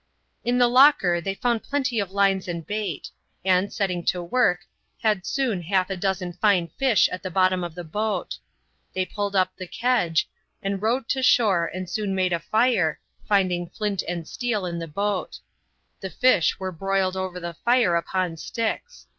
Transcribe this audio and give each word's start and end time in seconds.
In 0.43 0.57
the 0.57 0.67
locker 0.67 1.21
they 1.21 1.35
found 1.35 1.61
plenty 1.61 1.99
of 1.99 2.09
lines 2.11 2.47
and 2.47 2.65
bait, 2.65 3.11
and, 3.45 3.71
setting 3.71 4.03
to 4.05 4.23
work, 4.23 4.61
had 5.03 5.27
soon 5.27 5.61
half 5.61 5.91
a 5.91 5.95
dozen 5.95 6.33
fine 6.33 6.69
fish 6.69 7.07
at 7.09 7.21
the 7.21 7.29
bottom 7.29 7.63
of 7.63 7.75
the 7.75 7.83
boat. 7.83 8.39
They 8.95 9.05
pulled 9.05 9.35
up 9.35 9.55
the 9.55 9.67
kedge 9.67 10.27
and 10.63 10.81
rowed 10.81 11.07
to 11.09 11.21
shore 11.21 11.69
and 11.71 11.87
soon 11.87 12.15
made 12.15 12.33
a 12.33 12.39
fire, 12.39 12.99
finding 13.27 13.69
flint 13.69 14.01
and 14.07 14.27
steel 14.27 14.65
in 14.65 14.79
the 14.79 14.87
boat. 14.87 15.39
The 15.99 16.09
fish 16.09 16.59
were 16.59 16.71
broiled 16.71 17.15
over 17.15 17.39
the 17.39 17.53
fire 17.53 17.95
upon 17.95 18.37
sticks. 18.37 19.05